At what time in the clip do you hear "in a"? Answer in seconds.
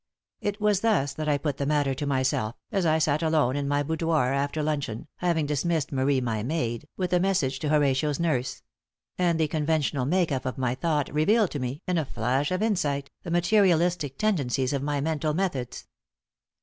11.85-12.05